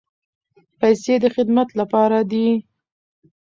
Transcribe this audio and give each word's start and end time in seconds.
پیسې 0.79 1.13
د 1.23 1.25
خدمت 1.35 1.69
لپاره 1.79 2.19
دي. 2.31 2.47